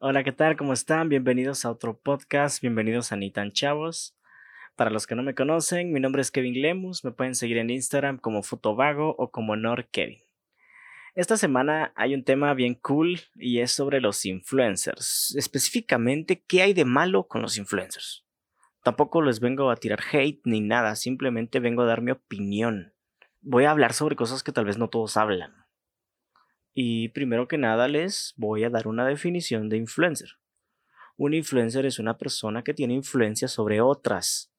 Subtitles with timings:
[0.00, 0.56] Hola, ¿qué tal?
[0.56, 1.08] ¿Cómo están?
[1.08, 4.16] Bienvenidos a otro podcast, bienvenidos a Nitan Chavos.
[4.76, 7.68] Para los que no me conocen, mi nombre es Kevin Lemus, me pueden seguir en
[7.68, 10.20] Instagram como Fotovago o como NorKevin.
[11.16, 15.34] Esta semana hay un tema bien cool y es sobre los influencers.
[15.36, 18.24] Específicamente, ¿qué hay de malo con los influencers?
[18.84, 22.94] Tampoco les vengo a tirar hate ni nada, simplemente vengo a dar mi opinión.
[23.40, 25.66] Voy a hablar sobre cosas que tal vez no todos hablan.
[26.80, 30.38] Y primero que nada les voy a dar una definición de influencer.
[31.16, 34.52] Un influencer es una persona que tiene influencia sobre otras.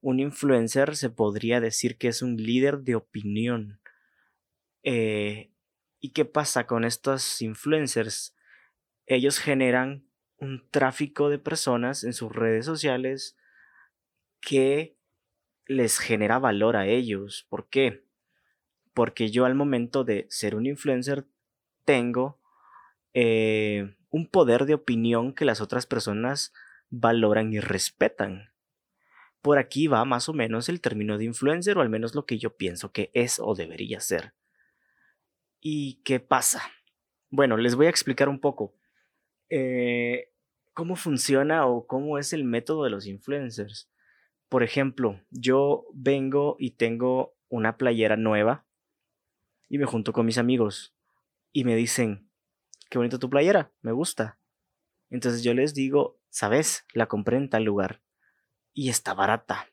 [0.00, 3.80] Un influencer se podría decir que es un líder de opinión.
[4.84, 5.50] Eh,
[5.98, 8.36] ¿Y qué pasa con estos influencers?
[9.06, 10.06] Ellos generan
[10.36, 13.36] un tráfico de personas en sus redes sociales
[14.40, 14.96] que
[15.66, 17.48] les genera valor a ellos.
[17.48, 18.06] ¿Por qué?
[18.92, 21.26] Porque yo al momento de ser un influencer
[21.84, 22.38] tengo
[23.12, 26.52] eh, un poder de opinión que las otras personas
[26.90, 28.52] valoran y respetan.
[29.42, 32.38] Por aquí va más o menos el término de influencer, o al menos lo que
[32.38, 34.34] yo pienso que es o debería ser.
[35.60, 36.62] ¿Y qué pasa?
[37.30, 38.74] Bueno, les voy a explicar un poco
[39.50, 40.30] eh,
[40.72, 43.90] cómo funciona o cómo es el método de los influencers.
[44.48, 48.64] Por ejemplo, yo vengo y tengo una playera nueva
[49.68, 50.93] y me junto con mis amigos
[51.54, 52.28] y me dicen,
[52.90, 54.40] qué bonita tu playera, me gusta.
[55.08, 58.02] Entonces yo les digo, sabes, la compré en tal lugar
[58.74, 59.70] y está barata.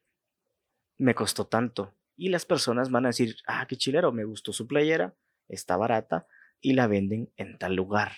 [1.00, 1.96] Me costó tanto.
[2.16, 5.16] Y las personas van a decir, ah, qué chilero, me gustó su playera,
[5.48, 6.28] está barata
[6.62, 8.12] y la venden en tal lugar.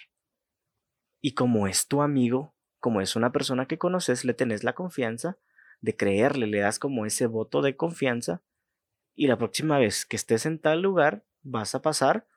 [1.22, 5.38] Y como es tu amigo, como es una persona que conoces, le tenés la confianza
[5.80, 8.44] de creerle, le das como ese voto de confianza
[9.16, 12.28] y la próxima vez que estés en tal lugar vas a pasar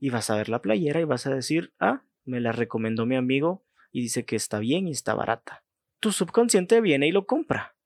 [0.00, 3.16] y vas a ver la playera y vas a decir, ah, me la recomendó mi
[3.16, 5.62] amigo y dice que está bien y está barata.
[6.00, 7.76] Tu subconsciente viene y lo compra.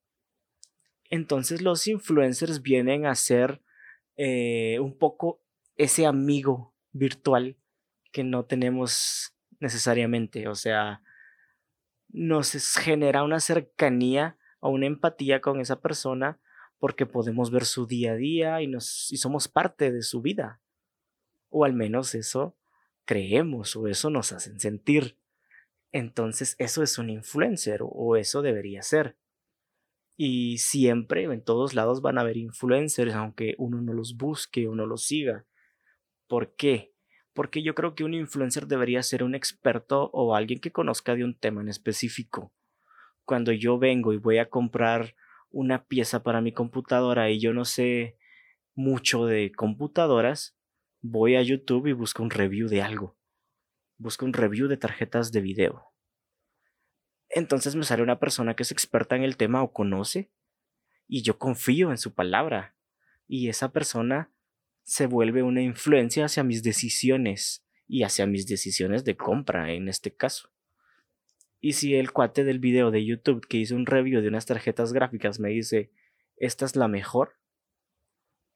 [1.09, 3.61] Entonces los influencers vienen a ser
[4.15, 5.43] eh, un poco
[5.75, 7.57] ese amigo virtual
[8.11, 10.47] que no tenemos necesariamente.
[10.47, 11.01] O sea,
[12.07, 16.39] nos genera una cercanía o una empatía con esa persona
[16.79, 20.61] porque podemos ver su día a día y, nos, y somos parte de su vida.
[21.49, 22.55] O al menos eso
[23.05, 25.17] creemos o eso nos hacen sentir.
[25.91, 29.17] Entonces eso es un influencer o eso debería ser.
[30.17, 34.75] Y siempre en todos lados van a haber influencers, aunque uno no los busque o
[34.75, 35.45] no los siga.
[36.27, 36.93] ¿Por qué?
[37.33, 41.25] Porque yo creo que un influencer debería ser un experto o alguien que conozca de
[41.25, 42.53] un tema en específico.
[43.25, 45.15] Cuando yo vengo y voy a comprar
[45.49, 48.17] una pieza para mi computadora y yo no sé
[48.73, 50.57] mucho de computadoras,
[51.11, 53.17] voy a YouTube y busco un review de algo.
[53.97, 55.87] Busco un review de tarjetas de video.
[57.29, 60.31] Entonces me sale una persona que es experta en el tema o conoce
[61.07, 62.75] y yo confío en su palabra.
[63.27, 64.31] Y esa persona
[64.83, 70.15] se vuelve una influencia hacia mis decisiones y hacia mis decisiones de compra en este
[70.15, 70.51] caso.
[71.59, 74.93] Y si el cuate del video de YouTube que hizo un review de unas tarjetas
[74.93, 75.91] gráficas me dice,
[76.37, 77.37] esta es la mejor,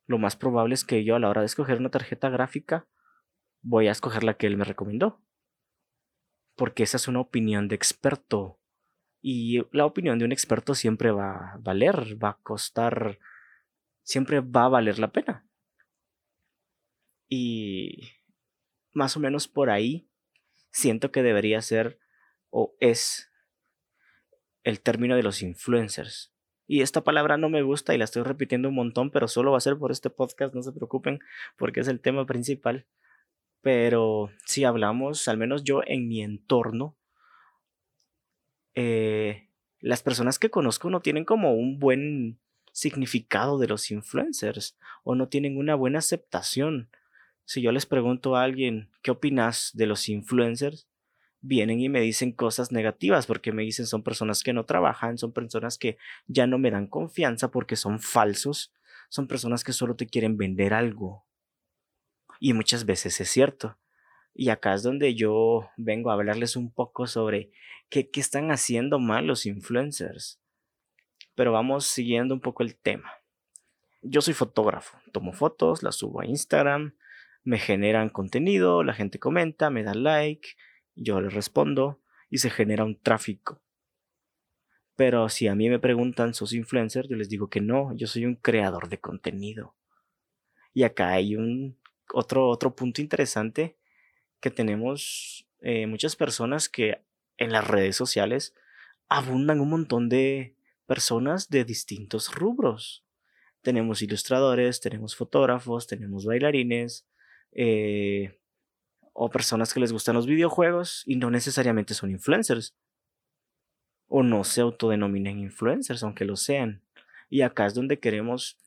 [0.10, 2.88] lo más probable es que yo a la hora de escoger una tarjeta gráfica
[3.62, 5.22] voy a escoger la que él me recomendó.
[6.56, 8.60] Porque esa es una opinión de experto.
[9.22, 13.20] Y la opinión de un experto siempre va a valer, va a costar,
[14.02, 15.48] siempre va a valer la pena.
[17.28, 18.10] Y
[18.92, 20.10] más o menos por ahí
[20.72, 22.00] siento que debería ser
[22.50, 23.32] o es
[24.64, 26.34] el término de los influencers.
[26.72, 29.58] Y esta palabra no me gusta y la estoy repitiendo un montón, pero solo va
[29.58, 31.20] a ser por este podcast, no se preocupen,
[31.58, 32.86] porque es el tema principal.
[33.62, 36.96] Pero si hablamos, al menos yo en mi entorno,
[38.76, 42.40] eh, las personas que conozco no tienen como un buen
[42.72, 46.92] significado de los influencers o no tienen una buena aceptación.
[47.46, 50.88] Si yo les pregunto a alguien, ¿qué opinas de los influencers?
[51.42, 55.32] Vienen y me dicen cosas negativas porque me dicen son personas que no trabajan, son
[55.32, 55.98] personas que
[56.28, 58.74] ya no me dan confianza porque son falsos,
[59.10, 61.26] son personas que solo te quieren vender algo.
[62.40, 63.78] Y muchas veces es cierto.
[64.34, 67.52] Y acá es donde yo vengo a hablarles un poco sobre
[67.90, 70.40] qué, qué están haciendo mal los influencers.
[71.36, 73.12] Pero vamos siguiendo un poco el tema.
[74.02, 76.96] Yo soy fotógrafo, tomo fotos, las subo a Instagram,
[77.44, 80.50] me generan contenido, la gente comenta, me da like,
[81.00, 83.62] yo le respondo y se genera un tráfico.
[84.96, 87.08] Pero si a mí me preguntan, ¿sos influencer?
[87.08, 89.76] Yo les digo que no, yo soy un creador de contenido.
[90.74, 91.78] Y acá hay un
[92.14, 93.78] otro, otro punto interesante
[94.42, 97.02] que tenemos eh, muchas personas que
[97.38, 98.54] en las redes sociales
[99.08, 100.56] abundan un montón de
[100.86, 103.06] personas de distintos rubros.
[103.62, 107.08] Tenemos ilustradores, tenemos fotógrafos, tenemos bailarines,
[107.52, 108.39] eh,
[109.22, 112.74] o personas que les gustan los videojuegos y no necesariamente son influencers.
[114.08, 116.86] O no se autodenominen influencers, aunque lo sean.
[117.30, 118.58] Y acá es donde queremos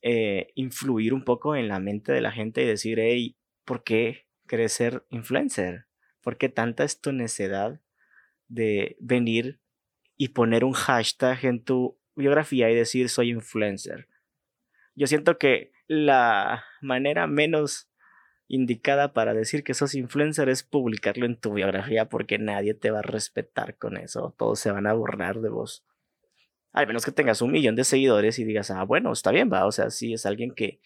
[0.00, 4.28] eh, influir un poco en la mente de la gente y decir, hey, ¿por qué
[4.46, 5.86] querés ser influencer?
[6.22, 7.80] ¿Por qué tanta es tu necedad
[8.46, 9.58] de venir
[10.16, 14.06] y poner un hashtag en tu biografía y decir soy influencer?
[14.94, 17.88] Yo siento que la manera menos
[18.48, 23.00] indicada para decir que sos influencer es publicarlo en tu biografía porque nadie te va
[23.00, 25.84] a respetar con eso, todos se van a burlar de vos.
[26.72, 29.66] Al menos que tengas un millón de seguidores y digas, ah, bueno, está bien, va.
[29.66, 30.80] O sea, sí es alguien que,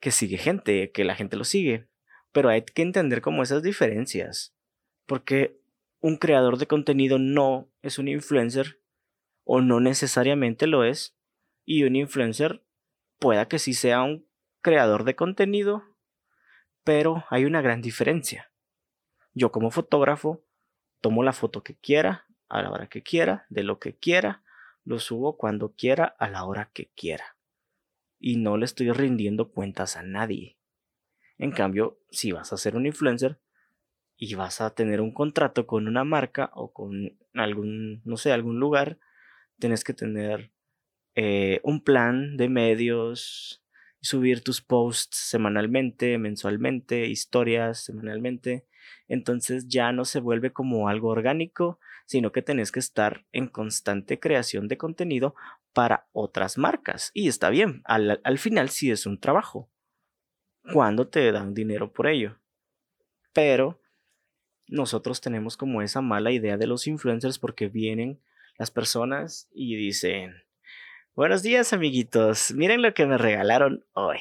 [0.00, 1.88] que sigue gente, que la gente lo sigue.
[2.32, 4.54] Pero hay que entender como esas diferencias.
[5.06, 5.60] Porque
[6.00, 8.80] un creador de contenido no es un influencer
[9.44, 11.16] o no necesariamente lo es.
[11.64, 12.64] Y un influencer
[13.18, 14.26] pueda que sí sea un
[14.60, 15.84] creador de contenido,
[16.84, 18.50] pero hay una gran diferencia.
[19.34, 20.42] Yo como fotógrafo
[21.00, 24.42] tomo la foto que quiera, a la hora que quiera, de lo que quiera,
[24.84, 27.36] lo subo cuando quiera, a la hora que quiera.
[28.18, 30.56] Y no le estoy rindiendo cuentas a nadie.
[31.38, 33.38] En cambio, si vas a ser un influencer
[34.16, 38.60] y vas a tener un contrato con una marca o con algún, no sé, algún
[38.60, 38.98] lugar,
[39.58, 40.50] tienes que tener
[41.14, 43.62] eh, un plan de medios,
[44.00, 48.66] subir tus posts semanalmente, mensualmente, historias semanalmente.
[49.08, 54.18] Entonces ya no se vuelve como algo orgánico, sino que tenés que estar en constante
[54.18, 55.34] creación de contenido
[55.72, 57.10] para otras marcas.
[57.14, 59.70] Y está bien, al, al final sí es un trabajo,
[60.72, 62.38] cuando te dan dinero por ello.
[63.32, 63.80] Pero
[64.66, 68.20] nosotros tenemos como esa mala idea de los influencers porque vienen
[68.58, 70.34] las personas y dicen,
[71.14, 74.18] buenos días amiguitos, miren lo que me regalaron hoy.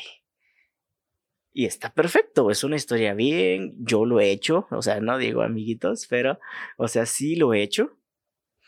[1.51, 5.41] Y está perfecto, es una historia bien, yo lo he hecho, o sea, no digo
[5.41, 6.39] amiguitos, pero,
[6.77, 7.97] o sea, sí lo he hecho,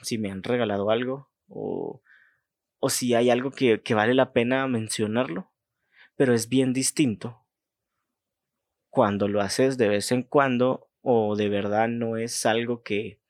[0.01, 2.01] si me han regalado algo, o,
[2.79, 5.51] o si hay algo que, vale la pena mencionarlo,
[6.15, 7.45] pero es bien distinto
[8.89, 13.21] cuando lo haces de vez en cuando o de verdad no es algo que,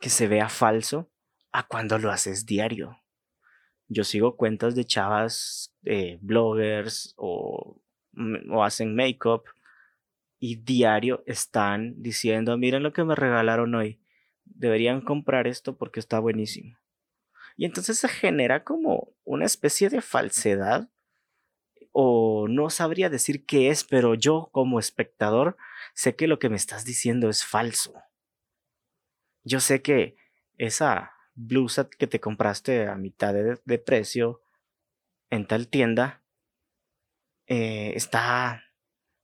[0.00, 1.10] que se vea falso
[1.52, 3.03] a cuando lo haces diario.
[3.88, 7.80] Yo sigo cuentas de chavas, eh, bloggers o
[8.50, 9.44] o hacen make-up
[10.38, 14.00] y diario están diciendo, miren lo que me regalaron hoy,
[14.44, 16.76] deberían comprar esto porque está buenísimo.
[17.56, 20.88] Y entonces se genera como una especie de falsedad
[21.92, 25.56] o no sabría decir qué es, pero yo como espectador
[25.94, 27.94] sé que lo que me estás diciendo es falso.
[29.44, 30.16] Yo sé que
[30.58, 34.42] esa blusa que te compraste a mitad de, precio
[35.30, 36.22] en tal tienda
[37.46, 38.62] eh, está...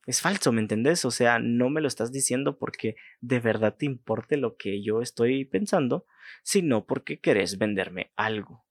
[0.07, 1.05] Es falso, ¿me entendés?
[1.05, 5.03] O sea, no me lo estás diciendo porque de verdad te importe lo que yo
[5.03, 6.07] estoy pensando,
[6.43, 8.65] sino porque querés venderme algo.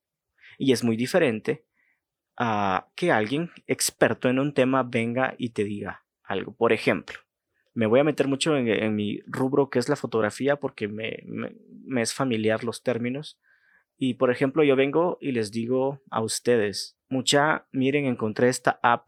[0.57, 1.65] Y es muy diferente
[2.35, 6.55] a que alguien experto en un tema venga y te diga algo.
[6.55, 7.19] Por ejemplo,
[7.73, 12.01] me voy a meter mucho en, mi rubro que es la fotografía porque me, me,
[12.01, 13.39] es familiar los términos.
[13.97, 19.07] Y por ejemplo, yo vengo y les digo a ustedes, mucha, miren, encontré esta app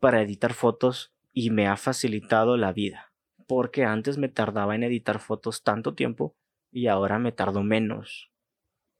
[0.00, 3.12] para editar fotos y me ha facilitado la vida,
[3.46, 6.36] porque antes me tardaba en editar fotos tanto tiempo
[6.70, 8.30] y ahora me tardo menos.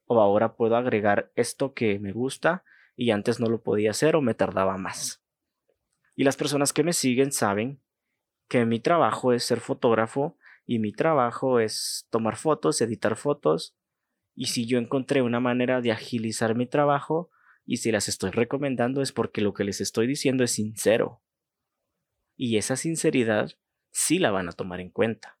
[0.05, 2.63] O ahora puedo agregar esto que me gusta
[2.95, 5.23] y antes no lo podía hacer o me tardaba más.
[6.15, 7.82] Y las personas que me siguen saben
[8.47, 13.75] que mi trabajo es ser fotógrafo y mi trabajo es tomar fotos, editar fotos.
[14.35, 17.29] Y si yo encontré una manera de agilizar mi trabajo,
[17.65, 21.21] y si las estoy recomendando es porque lo que les estoy diciendo es sincero.
[22.35, 23.51] Y esa sinceridad
[23.91, 25.37] sí la van a tomar en cuenta.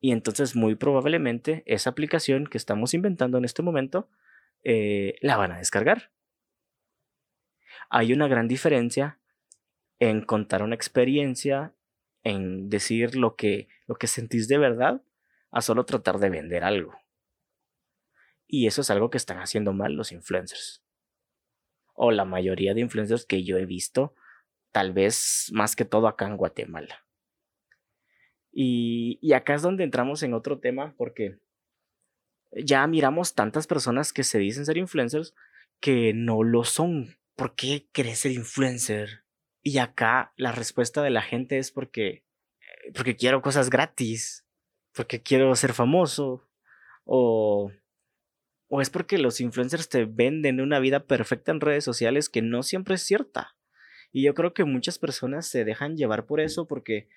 [0.00, 4.08] Y entonces muy probablemente esa aplicación que estamos inventando en este momento
[4.62, 6.12] eh, la van a descargar.
[7.90, 9.18] Hay una gran diferencia
[9.98, 11.74] en contar una experiencia,
[12.28, 15.02] en decir lo que, lo que sentís de verdad,
[15.50, 16.94] a solo tratar de vender algo.
[18.46, 20.82] Y eso es algo que están haciendo mal los influencers
[21.94, 24.14] o la mayoría de influencers que yo he visto,
[24.70, 27.04] tal vez más que todo acá en Guatemala.
[28.52, 31.40] Y, y acá es donde entramos en otro tema porque
[32.52, 35.34] ya miramos tantas personas que se dicen ser influencers
[35.80, 37.18] que no lo son.
[37.34, 39.24] ¿Por qué querés ser influencer?
[39.62, 42.24] Y acá la respuesta de la gente es porque,
[42.94, 44.44] porque quiero cosas gratis
[44.98, 46.44] porque quiero ser famoso
[47.04, 47.70] o
[48.70, 52.62] o es porque los influencers te venden una vida perfecta en redes sociales que no
[52.62, 53.56] siempre es cierta.
[54.12, 57.08] Y yo creo que muchas personas se dejan llevar por eso porque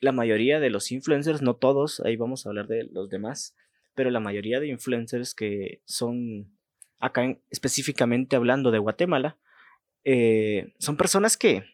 [0.00, 3.56] la mayoría de los influencers, no todos, ahí vamos a hablar de los demás,
[3.94, 6.56] pero la mayoría de influencers que son
[7.00, 9.36] acá específicamente hablando de Guatemala,
[10.04, 11.64] eh, son personas que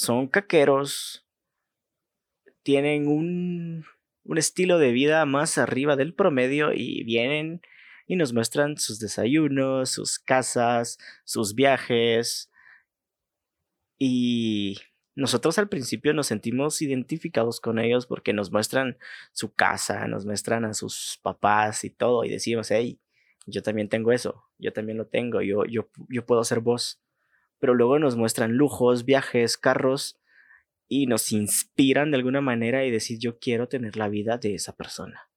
[0.00, 1.26] son caqueros,
[2.62, 3.84] tienen un,
[4.24, 7.60] un estilo de vida más arriba del promedio y vienen
[8.06, 12.50] y nos muestran sus desayunos, sus casas, sus viajes.
[13.98, 14.78] Y
[15.14, 18.96] nosotros al principio nos sentimos identificados con ellos porque nos muestran
[19.32, 22.98] su casa, nos muestran a sus papás y todo y decimos, hey,
[23.44, 27.02] yo también tengo eso, yo también lo tengo, yo, yo, yo puedo ser vos.
[27.60, 30.18] Pero luego nos muestran lujos, viajes, carros
[30.88, 34.74] y nos inspiran de alguna manera y decir, yo quiero tener la vida de esa
[34.74, 35.30] persona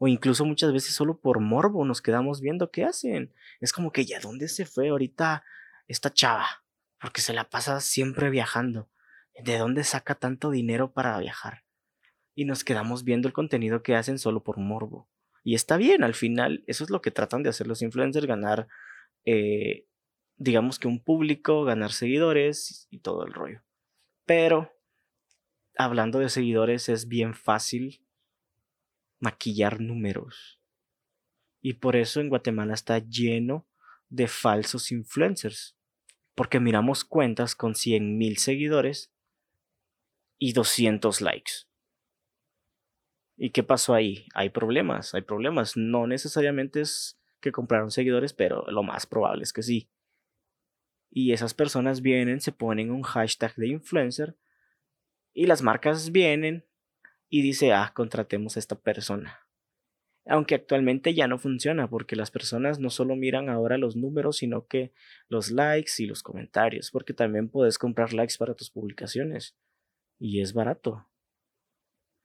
[0.00, 3.34] o incluso muchas veces solo por morbo nos quedamos viendo qué hacen.
[3.60, 5.44] Es como que ya dónde se fue ahorita
[5.88, 6.64] esta chava,
[6.98, 8.88] porque se la pasa siempre viajando.
[9.44, 11.64] ¿De dónde saca tanto dinero para viajar?
[12.34, 15.10] Y nos quedamos viendo el contenido que hacen solo por morbo.
[15.44, 18.68] Y está bien, al final, eso es lo que tratan de hacer los influencers, ganar,
[19.26, 19.84] eh,
[20.40, 23.62] digamos que un público, ganar seguidores y todo el rollo.
[24.24, 24.72] Pero,
[25.76, 28.02] hablando de seguidores, es bien fácil
[29.18, 30.58] maquillar números.
[31.60, 33.68] Y por eso en Guatemala está lleno
[34.08, 35.76] de falsos influencers.
[36.34, 39.12] Porque miramos cuentas con 100.000 seguidores
[40.38, 41.52] y 200 likes.
[43.36, 44.26] ¿Y qué pasó ahí?
[44.32, 45.76] Hay problemas, hay problemas.
[45.76, 49.90] No necesariamente es que compraron seguidores, pero lo más probable es que sí.
[51.10, 54.36] Y esas personas vienen, se ponen un hashtag de influencer
[55.32, 56.64] y las marcas vienen,
[57.30, 59.38] y dice, ah, contratemos a esta persona.
[60.26, 64.66] Aunque actualmente ya no funciona porque las personas no solo miran ahora los números, sino
[64.66, 64.92] que
[65.28, 69.56] los likes y los comentarios, porque también puedes comprar likes para tus publicaciones.
[70.18, 71.08] Y es barato.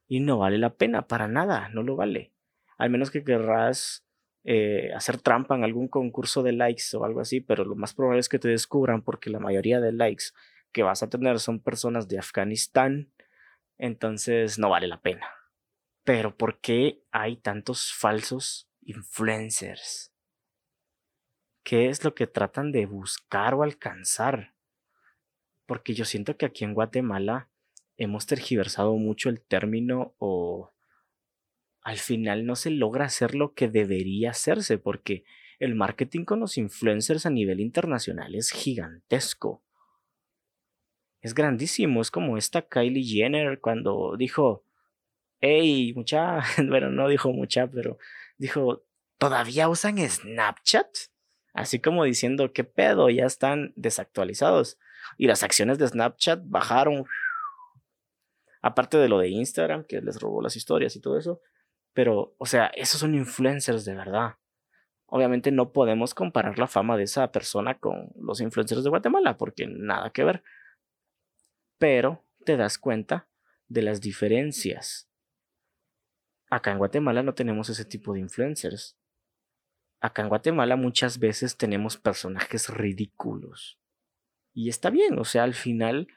[0.07, 2.33] Y no vale la pena, para nada, no lo vale.
[2.77, 4.04] Al menos que querrás
[4.47, 8.19] eh, hacer trampa en algún concurso de likes o algo así, pero lo más probable
[8.19, 10.25] es que te descubran porque la mayoría de likes
[10.71, 13.11] que vas a tener son personas de Afganistán,
[13.79, 15.27] entonces no vale la pena.
[16.03, 20.13] Pero ¿por qué hay tantos falsos influencers?
[21.63, 24.53] ¿Qué es lo que tratan de buscar o alcanzar?
[25.65, 27.49] Porque yo siento que aquí en Guatemala
[27.97, 30.74] hemos tergiversado mucho el término o
[31.85, 35.23] al final no se logra hacer lo que debería hacerse porque
[35.59, 39.63] el marketing con los influencers a nivel internacional es gigantesco
[41.25, 42.01] es grandísimo.
[42.01, 44.63] Es como esta Kylie Jenner cuando dijo,
[45.41, 47.97] hey, mucha, bueno, no dijo mucha, pero
[48.37, 48.85] dijo,
[49.17, 50.87] ¿todavía usan Snapchat?
[51.53, 53.09] Así como diciendo, ¿qué pedo?
[53.09, 54.77] Ya están desactualizados.
[55.17, 57.05] Y las acciones de Snapchat bajaron.
[58.61, 61.41] Aparte de lo de Instagram, que les robó las historias y todo eso.
[61.95, 64.35] Pero, o sea, esos son influencers de verdad.
[65.07, 69.65] Obviamente no podemos comparar la fama de esa persona con los influencers de Guatemala, porque
[69.65, 70.43] nada que ver
[71.77, 73.27] pero te das cuenta
[73.67, 75.09] de las diferencias.
[76.49, 78.97] Acá en Guatemala no tenemos ese tipo de influencers.
[79.99, 83.79] Acá en Guatemala muchas veces tenemos personajes ridículos.
[84.53, 86.07] Y está bien, o sea, al final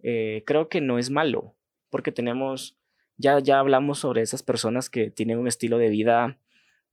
[0.00, 1.56] eh, creo que no es malo,
[1.90, 2.76] porque tenemos,
[3.16, 6.38] ya, ya hablamos sobre esas personas que tienen un estilo de vida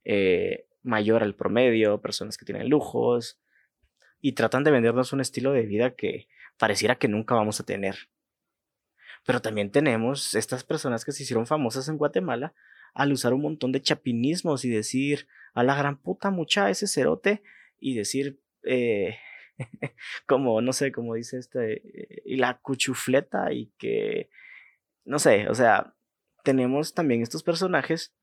[0.04, 3.40] eh, mayor al promedio, personas que tienen lujos,
[4.20, 8.08] y tratan de vendernos un estilo de vida que pareciera que nunca vamos a tener.
[9.24, 12.54] Pero también tenemos estas personas que se hicieron famosas en Guatemala
[12.94, 17.42] al usar un montón de chapinismos y decir a la gran puta mucha ese cerote
[17.80, 19.16] y decir eh,
[20.26, 21.82] como no sé cómo dice este
[22.24, 24.30] y la cuchufleta y que
[25.04, 25.94] no sé o sea
[26.42, 28.14] tenemos también estos personajes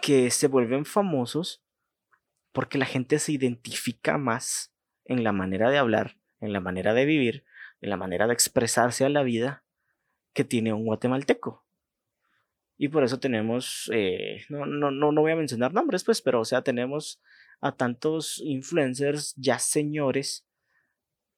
[0.00, 1.62] que se vuelven famosos
[2.52, 4.72] porque la gente se identifica más
[5.04, 7.44] en la manera de hablar en la manera de vivir
[7.82, 9.64] en la manera de expresarse a la vida
[10.32, 11.66] que tiene un guatemalteco.
[12.78, 16.40] Y por eso tenemos, eh, no, no, no, no voy a mencionar nombres, pues, pero
[16.40, 17.20] o sea, tenemos
[17.60, 20.46] a tantos influencers ya señores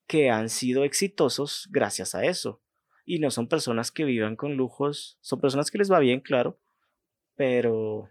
[0.06, 2.62] que han sido exitosos gracias a eso.
[3.04, 6.58] Y no son personas que vivan con lujos, son personas que les va bien, claro,
[7.34, 8.08] pero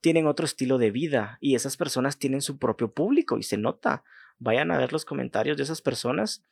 [0.00, 4.02] tienen otro estilo de vida y esas personas tienen su propio público y se nota.
[4.38, 6.42] Vayan a ver los comentarios de esas personas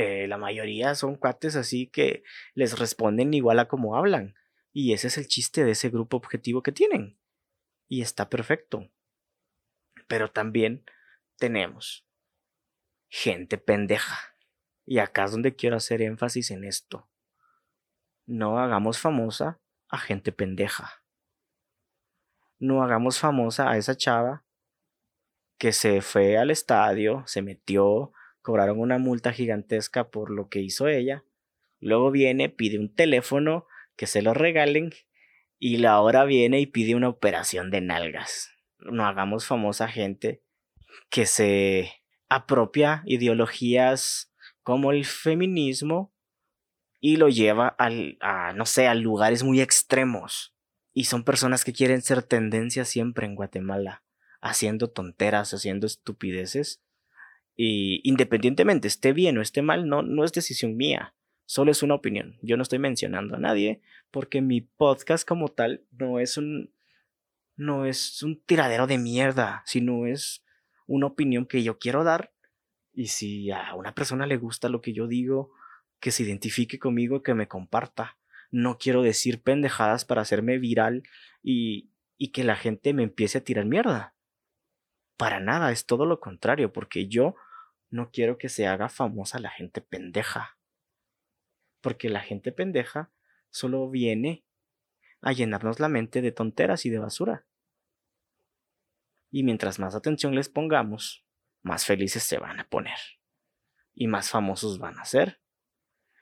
[0.00, 2.22] eh, la mayoría son cuates así que
[2.54, 4.36] les responden igual a como hablan.
[4.72, 7.18] Y ese es el chiste de ese grupo objetivo que tienen.
[7.88, 8.88] Y está perfecto.
[10.06, 10.84] Pero también
[11.36, 12.06] tenemos
[13.08, 14.36] gente pendeja.
[14.90, 17.06] Y acá es donde quiero hacer énfasis en esto.
[18.24, 21.02] No hagamos famosa a gente pendeja.
[22.58, 24.46] No hagamos famosa a esa chava
[25.58, 30.88] que se fue al estadio, se metió, cobraron una multa gigantesca por lo que hizo
[30.88, 31.22] ella.
[31.80, 34.94] Luego viene, pide un teléfono, que se lo regalen,
[35.58, 38.52] y la hora viene y pide una operación de nalgas.
[38.78, 40.42] No hagamos famosa gente
[41.10, 41.92] que se
[42.30, 44.27] apropia ideologías
[44.68, 46.12] como el feminismo
[47.00, 50.54] y lo lleva al, a, no sé, a lugares muy extremos.
[50.92, 54.04] Y son personas que quieren ser tendencia siempre en Guatemala,
[54.42, 56.82] haciendo tonteras, haciendo estupideces.
[57.56, 61.14] Y independientemente esté bien o esté mal, no, no es decisión mía,
[61.46, 62.38] solo es una opinión.
[62.42, 66.74] Yo no estoy mencionando a nadie porque mi podcast como tal no es un
[67.56, 70.44] no es un tiradero de mierda, sino es
[70.86, 72.34] una opinión que yo quiero dar
[72.98, 75.52] y si a una persona le gusta lo que yo digo,
[76.00, 78.18] que se identifique conmigo, que me comparta.
[78.50, 81.04] No quiero decir pendejadas para hacerme viral
[81.40, 81.92] y,
[82.32, 84.16] que la gente me empiece a tirar mierda.
[85.16, 87.36] Para nada, es todo lo contrario, porque yo
[87.88, 90.58] no quiero que se haga famosa la gente pendeja.
[91.80, 93.12] Porque la gente pendeja
[93.50, 94.44] solo viene
[95.20, 97.46] a llenarnos la mente de tonteras y de basura.
[99.30, 101.27] Y mientras más atención les pongamos,
[101.68, 102.98] más felices se van a poner
[103.94, 105.40] y más famosos van a ser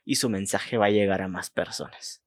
[0.04, 2.22] y su mensaje va a llegar a más personas.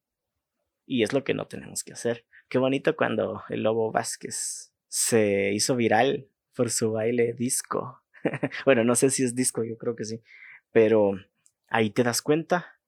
[0.85, 2.25] Y es lo que no tenemos que hacer.
[2.47, 8.03] Qué bonito cuando el Lobo Vázquez se hizo viral por su baile disco.
[8.65, 10.21] bueno, no sé si es disco, yo creo que sí.
[10.71, 11.13] Pero
[11.67, 12.79] ahí te das cuenta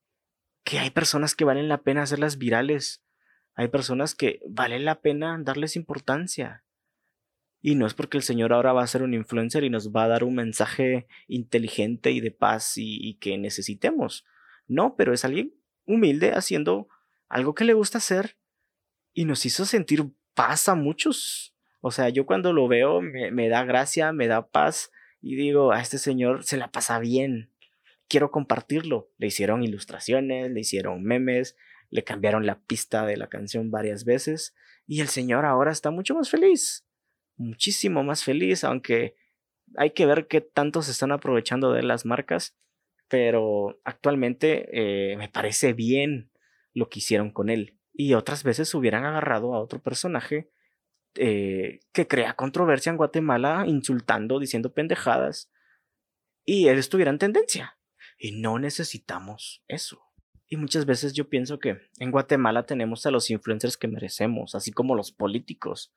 [0.64, 3.04] que hay personas que valen la pena hacerlas virales.
[3.54, 6.64] Hay personas que vale la pena darles importancia.
[7.62, 10.06] Y no es porque el Señor ahora va a ser un influencer y nos va
[10.06, 14.26] a dar un mensaje inteligente y de paz y, que necesitemos.
[14.68, 15.54] No, pero es alguien
[15.86, 16.88] humilde haciendo
[17.30, 18.38] algo que le gusta hacer
[19.14, 21.56] y nos hizo sentir paz a muchos.
[21.82, 25.72] O sea, yo cuando lo veo me, me da gracia, me da paz y digo,
[25.72, 27.52] a este señor se la pasa bien.
[28.08, 29.12] Quiero compartirlo.
[29.18, 31.56] Le hicieron ilustraciones, le hicieron memes,
[31.92, 34.56] le cambiaron la pista de la canción varias veces
[34.88, 36.86] y el señor ahora está mucho más feliz
[37.42, 39.16] muchísimo más feliz, aunque
[39.76, 42.56] hay que ver qué tanto se están aprovechando de las marcas,
[43.08, 46.32] pero actualmente eh, me parece bien
[46.74, 47.78] lo que hicieron con él.
[47.94, 50.50] Y otras veces hubieran agarrado a otro personaje
[51.16, 55.52] eh, que crea controversia en Guatemala, insultando, diciendo pendejadas,
[56.46, 57.78] y él estuviera en tendencia.
[58.18, 60.02] Y no necesitamos eso.
[60.48, 64.72] Y muchas veces yo pienso que en Guatemala tenemos a los influencers que merecemos, así
[64.72, 65.94] como los políticos.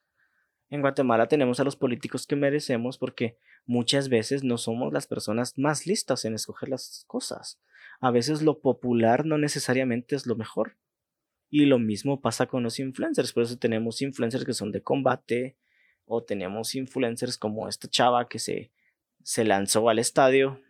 [0.74, 5.56] En Guatemala tenemos a los políticos que merecemos porque muchas veces no somos las personas
[5.56, 7.60] más listas en escoger las cosas.
[8.00, 10.76] A veces lo popular no necesariamente es lo mejor.
[11.48, 13.32] Y lo mismo pasa con los influencers.
[13.32, 15.56] Por eso tenemos influencers que son de combate.
[16.06, 18.72] O tenemos influencers como esta chava que se,
[19.22, 20.60] se lanzó al estadio.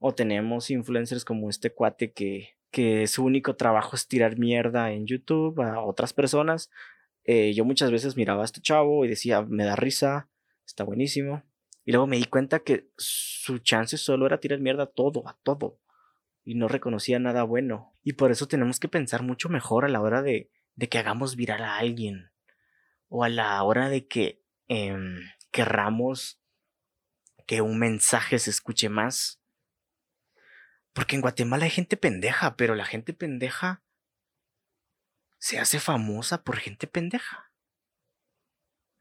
[0.00, 5.06] O tenemos influencers como este cuate que, que su único trabajo es tirar mierda en
[5.06, 6.68] YouTube a otras personas.
[7.24, 10.28] Eh, yo muchas veces miraba a este chavo y decía, me da risa,
[10.66, 11.42] está buenísimo.
[11.84, 15.38] Y luego me di cuenta que su chance solo era tirar mierda a todo, a
[15.42, 15.80] todo.
[16.44, 17.96] Y no reconocía nada bueno.
[18.02, 21.36] Y por eso tenemos que pensar mucho mejor a la hora de, de que hagamos
[21.36, 22.30] viral a alguien.
[23.08, 26.40] O a la hora de que em, querramos
[27.46, 29.40] que un mensaje se escuche más.
[30.92, 33.82] Porque en Guatemala hay gente pendeja, pero la gente pendeja
[35.42, 37.50] se hace famosa por gente pendeja.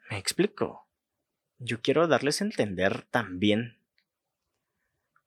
[0.09, 0.89] Me explico.
[1.59, 3.77] Yo quiero darles a entender también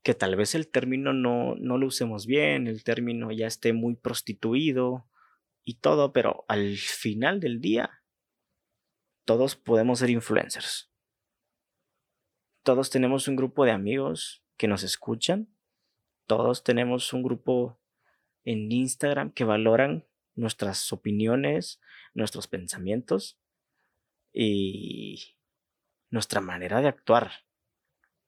[0.03, 3.94] que tal vez el término no, no lo usemos bien, el término ya esté muy
[3.94, 5.09] prostituido
[5.62, 8.03] y todo, pero al final del día
[9.24, 10.90] todos podemos ser influencers.
[12.64, 15.48] Todos tenemos un grupo de amigos que nos escuchan.
[16.27, 17.79] Todos tenemos un grupo
[18.42, 21.81] en Instagram que valoran nuestras opiniones,
[22.12, 23.38] nuestros pensamientos
[24.33, 25.37] y
[26.11, 27.44] nuestra manera de actuar.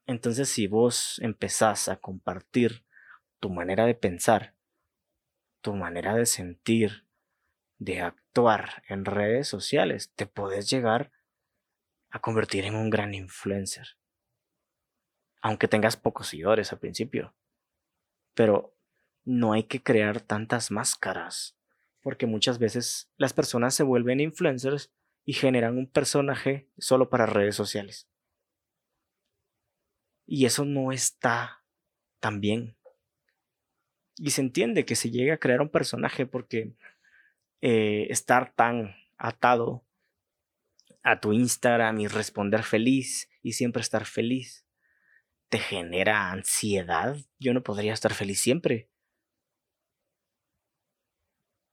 [0.07, 2.85] Entonces, si vos empezás a compartir
[3.40, 4.55] tu manera de pensar,
[5.61, 7.07] tu manera de sentir,
[7.79, 11.11] de actuar en redes sociales, te podés llegar
[12.11, 13.99] a convertir en un gran influencer.
[15.42, 17.35] Aunque tengas pocos seguidores al principio.
[18.35, 18.77] Pero
[19.25, 21.56] no hay que crear tantas máscaras
[22.07, 24.92] porque muchas veces las personas se vuelven influencers
[25.25, 28.09] y generan un personaje solo para redes sociales.
[30.25, 31.64] Y eso no está
[32.21, 32.77] tan bien.
[34.19, 36.77] Y se entiende que se llegue a crear un personaje porque
[37.61, 39.85] eh, estar tan atado
[41.03, 44.64] a tu Instagram y responder feliz y siempre estar feliz
[45.49, 47.16] te genera ansiedad.
[47.40, 48.90] Yo no podría estar feliz siempre.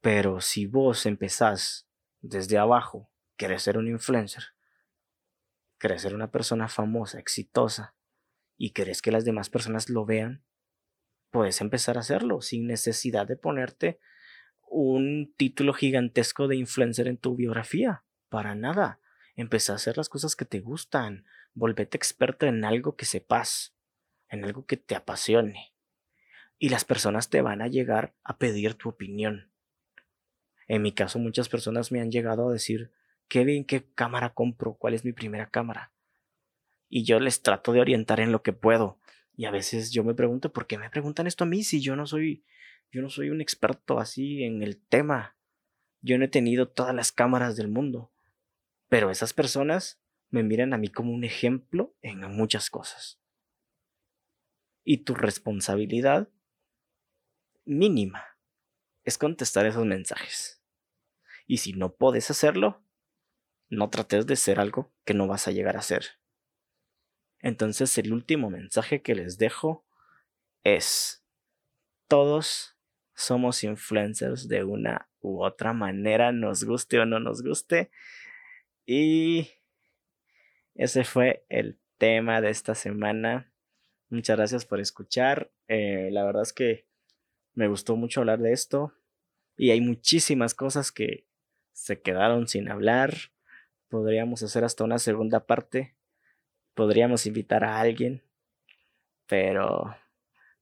[0.03, 1.87] Pero si vos empezás
[2.19, 4.43] desde abajo, querés ser un influencer,
[5.79, 7.95] querés ser una persona famosa, exitosa,
[8.57, 10.43] y querés que las demás personas lo vean,
[11.31, 14.01] puedes empezar a hacerlo sin necesidad de ponerte
[14.67, 18.03] un título gigantesco de influencer en tu biografía.
[18.27, 18.99] Para nada.
[19.37, 21.25] Empezá a hacer las cosas que te gustan.
[21.53, 23.73] Volvete experto en algo que sepas,
[24.27, 25.73] en algo que te apasione.
[26.57, 29.52] Y las personas te van a llegar a pedir tu opinión.
[30.67, 32.91] En mi caso, muchas personas me han llegado a decir,
[33.27, 34.75] Kevin, ¿qué cámara compro?
[34.75, 35.91] ¿Cuál es mi primera cámara?
[36.89, 38.99] Y yo les trato de orientar en lo que puedo.
[39.35, 41.95] Y a veces yo me pregunto, ¿por qué me preguntan esto a mí si yo
[41.95, 42.45] no soy,
[42.91, 45.35] yo no soy un experto así en el tema?
[46.01, 48.11] Yo no he tenido todas las cámaras del mundo.
[48.89, 49.99] Pero esas personas
[50.29, 53.19] me miran a mí como un ejemplo en muchas cosas.
[54.83, 56.29] Y tu responsabilidad
[57.65, 58.32] mínima
[59.03, 60.61] es contestar esos mensajes.
[61.45, 62.83] Y si no puedes hacerlo,
[63.69, 66.19] no trates de ser algo que no vas a llegar a ser.
[67.39, 69.85] Entonces el último mensaje que les dejo
[70.63, 71.25] es,
[72.07, 72.77] todos
[73.13, 77.91] somos influencers de una u otra manera, nos guste o no nos guste.
[78.85, 79.49] Y
[80.75, 83.51] ese fue el tema de esta semana.
[84.09, 85.51] Muchas gracias por escuchar.
[85.67, 86.87] Eh, la verdad es que
[87.53, 88.93] me gustó mucho hablar de esto.
[89.57, 91.27] Y hay muchísimas cosas que
[91.71, 93.13] se quedaron sin hablar.
[93.89, 95.95] Podríamos hacer hasta una segunda parte.
[96.73, 98.23] Podríamos invitar a alguien.
[99.27, 99.95] Pero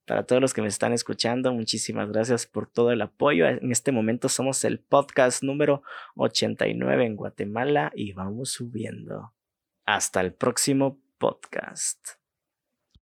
[0.05, 3.47] para todos los que me están escuchando, muchísimas gracias por todo el apoyo.
[3.47, 5.83] En este momento somos el podcast número
[6.15, 9.33] 89 en Guatemala y vamos subiendo.
[9.85, 12.20] Hasta el próximo podcast.